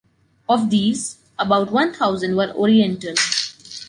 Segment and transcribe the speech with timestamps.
[0.49, 3.13] Of these, about one thousand were Oriental.